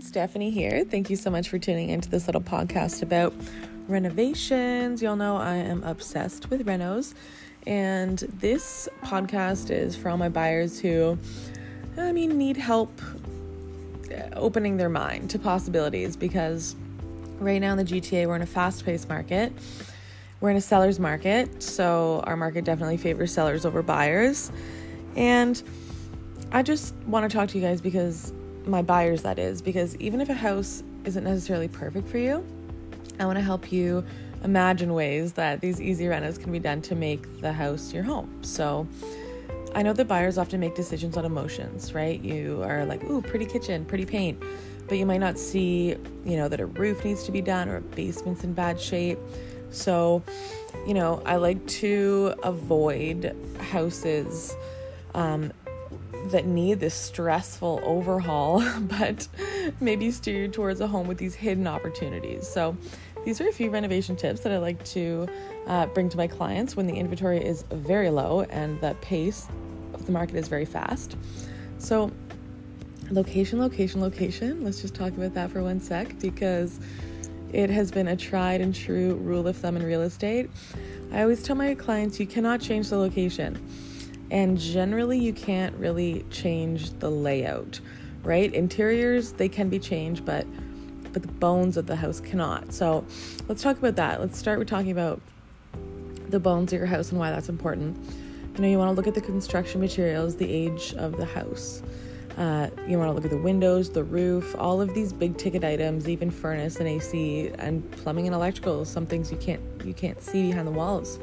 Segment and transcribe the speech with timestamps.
[0.00, 0.84] Stephanie here.
[0.84, 3.34] Thank you so much for tuning into this little podcast about
[3.88, 5.02] renovations.
[5.02, 7.14] Y'all know I am obsessed with renos,
[7.66, 11.18] and this podcast is for all my buyers who,
[11.96, 13.00] I mean, need help
[14.32, 16.74] opening their mind to possibilities because
[17.38, 19.52] right now in the GTA, we're in a fast paced market.
[20.40, 24.50] We're in a seller's market, so our market definitely favors sellers over buyers.
[25.16, 25.62] And
[26.52, 28.32] I just want to talk to you guys because
[28.66, 32.44] my buyers, that is, because even if a house isn't necessarily perfect for you,
[33.18, 34.04] I want to help you
[34.44, 38.42] imagine ways that these easy renos can be done to make the house your home.
[38.42, 38.86] So,
[39.74, 42.20] I know that buyers often make decisions on emotions, right?
[42.20, 44.42] You are like, ooh, pretty kitchen, pretty paint,
[44.88, 47.76] but you might not see, you know, that a roof needs to be done or
[47.76, 49.18] a basement's in bad shape.
[49.70, 50.24] So,
[50.86, 54.56] you know, I like to avoid houses
[55.14, 55.52] um,
[56.30, 59.28] that need this stressful overhaul, but
[59.80, 62.48] maybe steer you towards a home with these hidden opportunities.
[62.48, 62.76] So,
[63.24, 65.28] these are a few renovation tips that I like to
[65.66, 69.46] uh, bring to my clients when the inventory is very low and the pace
[69.92, 71.16] of the market is very fast.
[71.78, 72.10] So,
[73.10, 74.64] location, location, location.
[74.64, 76.80] Let's just talk about that for one sec because
[77.52, 80.48] it has been a tried and true rule of thumb in real estate.
[81.12, 83.60] I always tell my clients you cannot change the location
[84.30, 87.80] and generally you can't really change the layout
[88.22, 88.52] right?
[88.52, 90.46] Interiors they can be changed but
[91.12, 92.72] but the bones of the house cannot.
[92.72, 93.04] So
[93.48, 94.20] let's talk about that.
[94.20, 95.20] Let's start with talking about
[96.28, 97.98] the bones of your house and why that's important.
[98.54, 101.82] You know you want to look at the construction materials the age of the house.
[102.38, 105.64] Uh, you want to look at the windows the roof all of these big ticket
[105.64, 110.22] items even furnace and ac and plumbing and electrical some things you can't you can't
[110.22, 111.18] see behind the walls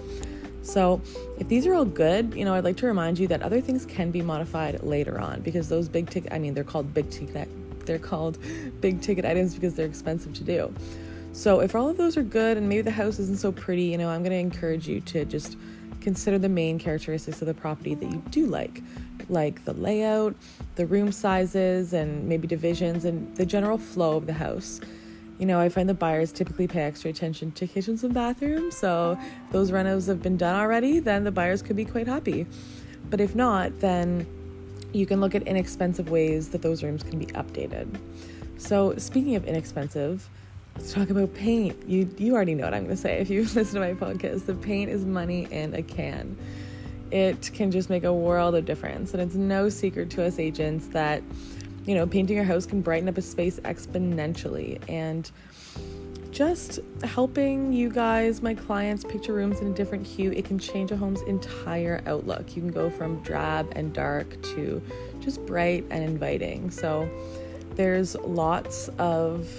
[0.67, 1.01] so,
[1.39, 3.85] if these are all good, you know, I'd like to remind you that other things
[3.85, 7.47] can be modified later on because those big ticket, I mean, they're called big ticket,
[7.85, 8.37] they're called
[8.81, 10.73] big ticket items because they're expensive to do.
[11.31, 13.97] So, if all of those are good and maybe the house isn't so pretty, you
[13.97, 15.55] know, I'm going to encourage you to just
[16.01, 18.83] consider the main characteristics of the property that you do like,
[19.29, 20.35] like the layout,
[20.75, 24.81] the room sizes, and maybe divisions, and the general flow of the house
[25.37, 28.75] you know, I find the buyers typically pay extra attention to kitchens and bathrooms.
[28.75, 32.47] So if those renos have been done already, then the buyers could be quite happy.
[33.09, 34.25] But if not, then
[34.93, 37.87] you can look at inexpensive ways that those rooms can be updated.
[38.57, 40.27] So speaking of inexpensive,
[40.75, 41.87] let's talk about paint.
[41.87, 44.45] You you already know what I'm going to say if you listen to my podcast.
[44.45, 46.37] The paint is money in a can.
[47.11, 50.87] It can just make a world of difference, and it's no secret to us agents
[50.87, 51.21] that
[51.87, 55.31] you know, painting your house can brighten up a space exponentially and
[56.31, 60.91] just helping you guys, my clients, picture rooms in a different hue, it can change
[60.91, 62.55] a home's entire outlook.
[62.55, 64.81] You can go from drab and dark to
[65.21, 66.69] just bright and inviting.
[66.69, 67.09] So
[67.75, 69.49] there's lots of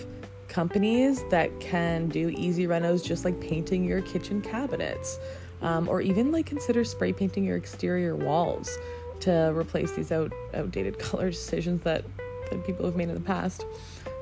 [0.49, 5.19] companies that can do easy renos just like painting your kitchen cabinets
[5.62, 8.78] um, or even like consider spray painting your exterior walls
[9.21, 12.05] to replace these out, outdated color decisions that,
[12.51, 13.65] that people have made in the past.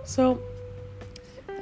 [0.05, 0.41] So,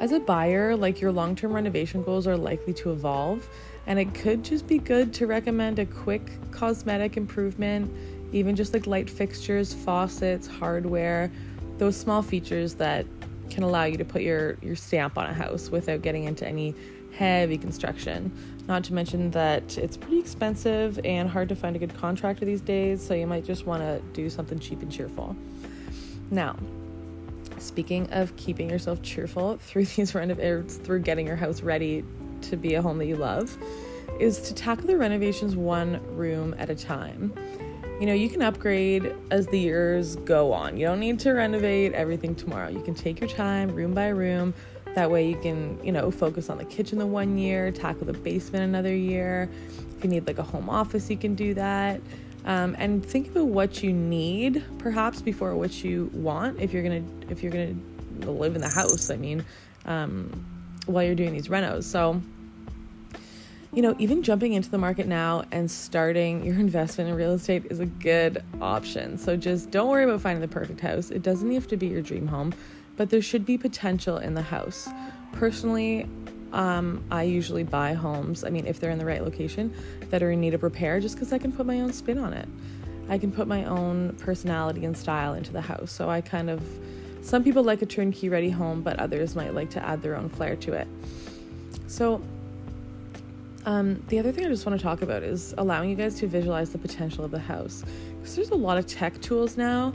[0.01, 3.49] as a buyer, like your long term renovation goals are likely to evolve,
[3.87, 7.93] and it could just be good to recommend a quick cosmetic improvement,
[8.33, 11.31] even just like light fixtures, faucets, hardware,
[11.79, 13.07] those small features that
[13.51, 16.75] can allow you to put your, your stamp on a house without getting into any
[17.17, 18.33] heavy construction.
[18.67, 22.61] Not to mention that it's pretty expensive and hard to find a good contractor these
[22.61, 25.37] days, so you might just want to do something cheap and cheerful.
[26.31, 26.57] Now,
[27.59, 32.05] speaking of keeping yourself cheerful through these renovations, er, through getting your house ready
[32.43, 33.57] to be a home that you love,
[34.19, 37.33] is to tackle the renovations one room at a time.
[38.01, 40.77] You know, you can upgrade as the years go on.
[40.77, 42.69] You don't need to renovate everything tomorrow.
[42.69, 44.53] You can take your time, room by room,
[44.95, 48.13] that way you can, you know, focus on the kitchen the one year, tackle the
[48.13, 49.49] basement another year.
[49.97, 52.01] If you need like a home office, you can do that.
[52.45, 57.03] Um, and think about what you need perhaps before what you want if you're gonna
[57.31, 57.75] if you're gonna
[58.31, 59.43] live in the house i mean
[59.87, 60.31] um,
[60.85, 62.21] while you're doing these renos so
[63.73, 67.65] you know even jumping into the market now and starting your investment in real estate
[67.71, 71.51] is a good option so just don't worry about finding the perfect house it doesn't
[71.51, 72.53] have to be your dream home
[72.97, 74.89] but there should be potential in the house.
[75.33, 76.09] Personally,
[76.53, 79.75] um, I usually buy homes, I mean, if they're in the right location,
[80.11, 82.33] that are in need of repair just because I can put my own spin on
[82.33, 82.49] it.
[83.09, 85.91] I can put my own personality and style into the house.
[85.91, 86.63] So I kind of,
[87.23, 90.29] some people like a turnkey ready home, but others might like to add their own
[90.29, 90.89] flair to it.
[91.89, 92.23] So,
[93.67, 96.27] um, the other thing I just want to talk about is allowing you guys to
[96.27, 97.83] visualize the potential of the house.
[98.21, 99.93] Because there's a lot of tech tools now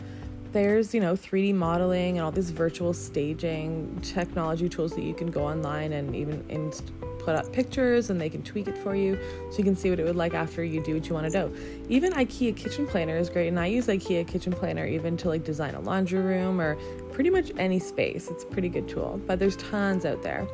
[0.51, 5.29] there's you know 3d modeling and all this virtual staging technology tools that you can
[5.29, 9.19] go online and even inst- put up pictures and they can tweak it for you
[9.51, 11.47] so you can see what it would like after you do what you want to
[11.47, 11.55] do.
[11.89, 15.43] Even ikea kitchen planner is great and i use ikea kitchen planner even to like
[15.43, 16.75] design a laundry room or
[17.11, 18.29] pretty much any space.
[18.29, 20.47] It's a pretty good tool but there's tons out there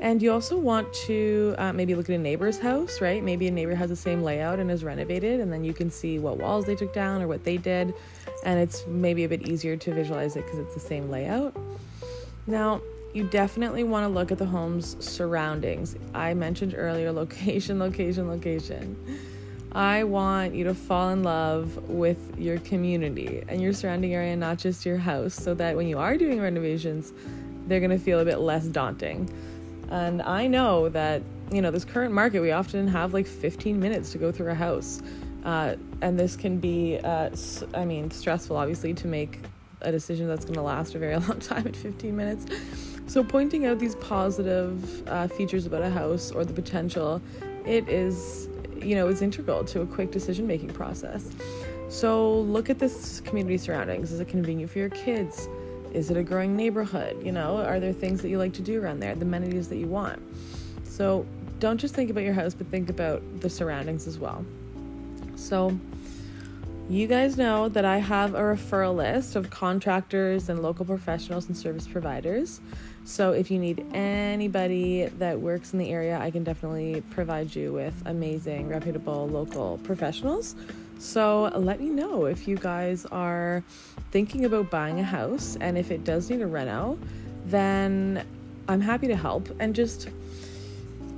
[0.00, 3.22] and you also want to uh, maybe look at a neighbor's house, right?
[3.22, 6.18] Maybe a neighbor has the same layout and is renovated, and then you can see
[6.18, 7.94] what walls they took down or what they did,
[8.44, 11.56] and it's maybe a bit easier to visualize it because it's the same layout.
[12.46, 12.80] Now,
[13.14, 15.96] you definitely want to look at the home's surroundings.
[16.14, 18.96] I mentioned earlier location, location, location.
[19.72, 24.58] I want you to fall in love with your community and your surrounding area, not
[24.58, 27.12] just your house, so that when you are doing renovations,
[27.66, 29.28] they're going to feel a bit less daunting.
[29.90, 34.12] And I know that, you know, this current market, we often have like 15 minutes
[34.12, 35.02] to go through a house.
[35.44, 37.30] Uh, and this can be, uh,
[37.74, 39.40] I mean, stressful, obviously, to make
[39.82, 42.46] a decision that's going to last a very long time at 15 minutes.
[43.06, 47.20] So, pointing out these positive uh, features about a house or the potential,
[47.66, 51.30] it is, you know, it's integral to a quick decision making process.
[51.90, 54.10] So, look at this community surroundings.
[54.10, 55.48] Is it convenient for your kids?
[55.94, 57.24] Is it a growing neighborhood?
[57.24, 59.76] You know, are there things that you like to do around there, the amenities that
[59.76, 60.20] you want?
[60.84, 61.24] So,
[61.60, 64.44] don't just think about your house, but think about the surroundings as well.
[65.36, 65.78] So,
[66.90, 71.56] you guys know that I have a referral list of contractors and local professionals and
[71.56, 72.60] service providers.
[73.04, 77.72] So, if you need anybody that works in the area, I can definitely provide you
[77.72, 80.56] with amazing, reputable local professionals.
[81.04, 83.62] So, let me know if you guys are
[84.10, 86.98] thinking about buying a house and if it does need a reno,
[87.44, 88.24] then
[88.68, 90.08] I'm happy to help and just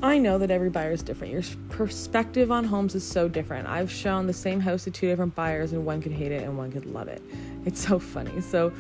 [0.03, 1.33] I know that every buyer is different.
[1.33, 3.69] Your perspective on homes is so different.
[3.69, 6.59] I've shown the same house to two different buyers, and one could hate it and
[6.59, 7.23] one could love it.
[7.65, 8.41] It's so funny.
[8.41, 8.73] So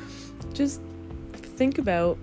[0.52, 0.80] just
[1.40, 2.18] think about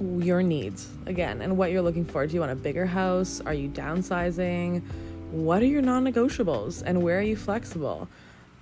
[0.00, 2.26] your needs again and what you're looking for.
[2.26, 3.40] Do you want a bigger house?
[3.44, 4.82] Are you downsizing?
[5.30, 8.08] What are your non negotiables and where are you flexible?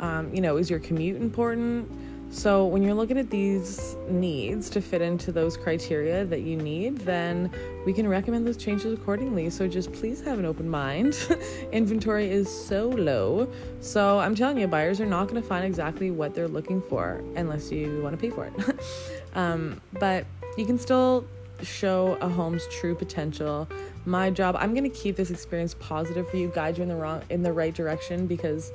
[0.00, 1.90] Um, you know, is your commute important?
[2.30, 6.98] So, when you're looking at these needs to fit into those criteria that you need,
[6.98, 7.48] then
[7.86, 9.50] we can recommend those changes accordingly.
[9.50, 11.16] So, just please have an open mind.
[11.72, 13.48] Inventory is so low.
[13.80, 17.22] So, I'm telling you, buyers are not going to find exactly what they're looking for
[17.36, 18.80] unless you want to pay for it.
[19.36, 20.26] um, but
[20.58, 21.24] you can still
[21.62, 23.68] show a home's true potential.
[24.04, 26.96] My job, I'm going to keep this experience positive for you, guide you in the
[26.96, 28.72] wrong in the right direction because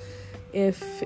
[0.54, 1.04] if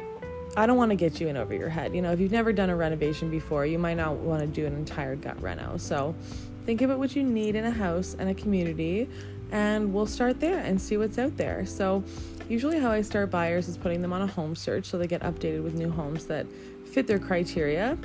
[0.55, 1.95] I don't want to get you in over your head.
[1.95, 4.67] You know, if you've never done a renovation before, you might not want to do
[4.67, 5.77] an entire gut reno.
[5.77, 6.13] So
[6.65, 9.09] think about what you need in a house and a community,
[9.51, 11.65] and we'll start there and see what's out there.
[11.65, 12.03] So,
[12.49, 15.21] usually, how I start buyers is putting them on a home search so they get
[15.21, 16.45] updated with new homes that
[16.91, 17.97] fit their criteria.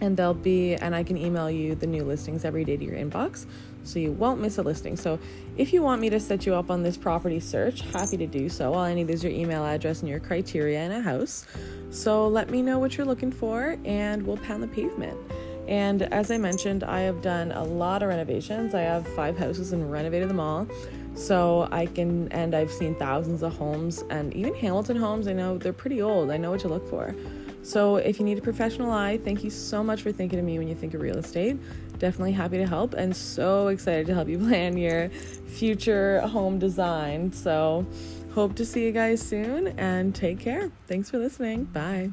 [0.00, 2.96] And they'll be, and I can email you the new listings every day to your
[2.96, 3.46] inbox
[3.84, 4.96] so you won't miss a listing.
[4.96, 5.18] So
[5.56, 8.48] if you want me to set you up on this property search, happy to do
[8.48, 8.74] so.
[8.74, 11.46] All I need is your email address and your criteria in a house.
[11.90, 15.16] So let me know what you're looking for and we'll pound the pavement.
[15.68, 18.74] And as I mentioned, I have done a lot of renovations.
[18.74, 20.66] I have five houses and renovated them all.
[21.14, 25.26] So I can, and I've seen thousands of homes and even Hamilton homes.
[25.26, 26.30] I know they're pretty old.
[26.30, 27.14] I know what to look for.
[27.66, 30.56] So if you need a professional eye, thank you so much for thinking of me
[30.56, 31.58] when you think of real estate.
[31.98, 37.32] Definitely happy to help and so excited to help you plan your future home design.
[37.32, 37.84] So
[38.34, 40.70] hope to see you guys soon and take care.
[40.86, 41.64] Thanks for listening.
[41.64, 42.12] Bye.